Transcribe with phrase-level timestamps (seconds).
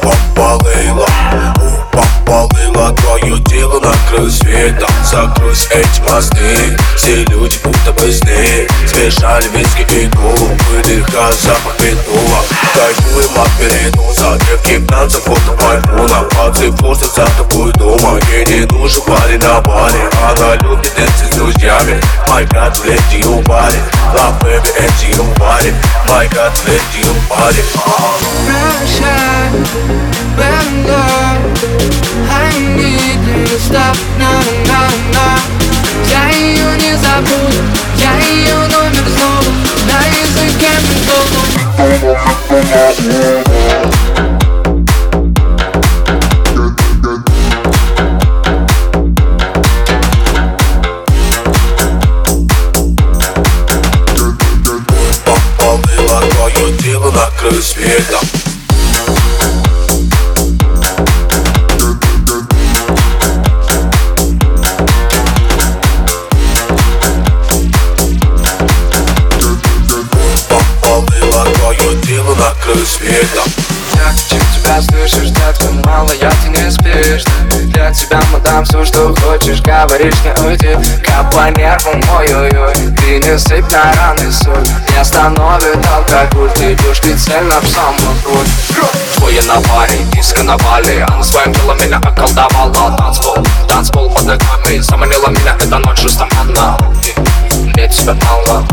[0.00, 1.06] Попалила,
[1.92, 4.88] попалила Твое тело накрой светом.
[5.04, 8.66] Закройся эти мосты Все люди будто бы сны.
[8.86, 12.38] Смешали виски и колу Выдыха запах метнула
[12.74, 18.18] Кайфуем от перенуса Крепких танцев фото вайпуна Пацы просто за тобой дома.
[18.30, 22.00] Ей не нужен парень на баре Она любит танцы с друзьями.
[22.28, 23.78] My God, let you party
[24.14, 25.72] Love baby, and you party
[26.08, 27.62] My God, let you party
[28.46, 29.50] Pressure,
[30.36, 30.86] when
[32.28, 34.32] I need you to stop, no,
[34.70, 34.82] no,
[35.14, 35.28] no
[36.08, 37.62] Я ее не забуду,
[37.98, 39.50] я ее номер снова
[39.88, 39.98] На
[57.22, 58.18] накрой светом
[72.34, 73.44] накрой светом
[73.94, 77.24] Я хочу тебя слышишь, детка, мало я ты не спишь.
[77.72, 83.18] Для тебя мы дам все, что хочешь, говоришь не уйти Как по нервам, ой-ой-ой Ты
[83.18, 88.48] не сыпь на раны соль Не остановит алкоголь, ты идешь прицельно в самую грудь
[89.16, 92.96] Твоя на паре, диско на бале Она своим телом меня околдовала.
[92.98, 93.36] Танцпол,
[93.68, 94.78] танцпол под ногами.
[94.78, 96.76] Заманила меня эта ночь одна
[97.56, 98.64] Мне тебя мало,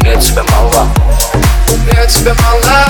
[0.00, 0.88] мне тебя мало.
[1.68, 2.86] Мне тебя мало.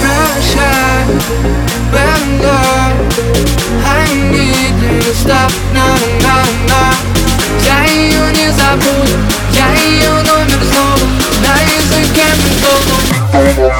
[0.00, 1.08] Pressure,
[1.92, 2.40] when
[3.84, 5.52] I need you to stop,
[7.64, 9.18] Я ее не забуду,
[9.52, 9.77] я
[13.57, 13.71] придумал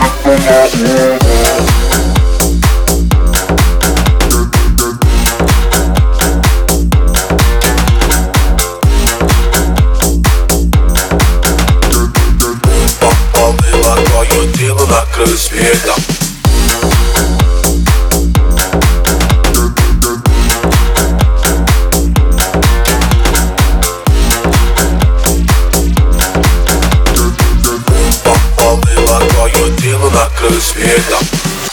[13.00, 15.96] Попалила твое тело накрой светом
[30.19, 31.68] bakla özmeye dam